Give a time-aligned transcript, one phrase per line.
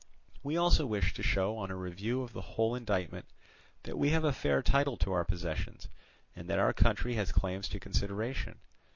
[0.41, 3.25] We also wish to show on a review of the whole indictment
[3.83, 5.89] that we have a fair title to our possessions,
[6.35, 8.57] and that our country has claims to consideration.